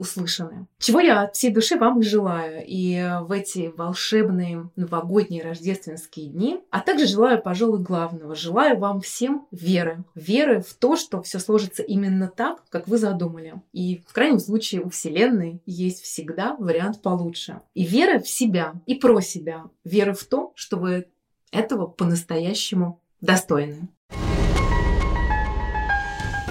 услышаны. 0.00 0.66
Чего 0.78 1.00
я 1.00 1.22
от 1.22 1.36
всей 1.36 1.52
души 1.52 1.76
вам 1.76 2.00
и 2.00 2.02
желаю. 2.02 2.64
И 2.66 2.98
в 3.20 3.30
эти 3.30 3.72
волшебные 3.76 4.70
новогодние 4.74 5.42
рождественские 5.42 6.28
дни, 6.28 6.60
а 6.70 6.80
также 6.80 7.06
желаю, 7.06 7.40
пожалуй, 7.40 7.80
главного. 7.80 8.34
Желаю 8.34 8.78
вам 8.78 9.02
всем 9.02 9.46
веры. 9.50 10.04
Веры 10.14 10.62
в 10.62 10.72
то, 10.74 10.96
что 10.96 11.22
все 11.22 11.38
сложится 11.38 11.82
именно 11.82 12.28
так, 12.28 12.64
как 12.70 12.88
вы 12.88 12.96
задумали. 12.96 13.60
И 13.72 14.02
в 14.08 14.12
крайнем 14.14 14.40
случае 14.40 14.80
у 14.80 14.88
Вселенной 14.88 15.62
есть 15.66 16.02
всегда 16.02 16.56
вариант 16.58 17.02
получше. 17.02 17.60
И 17.74 17.84
веры 17.84 18.20
в 18.20 18.28
себя 18.28 18.74
и 18.86 18.94
про 18.94 19.20
себя. 19.20 19.64
Веры 19.84 20.14
в 20.14 20.24
то, 20.24 20.52
что 20.54 20.78
вы 20.78 21.08
этого 21.52 21.86
по-настоящему 21.86 23.02
достойны. 23.20 23.88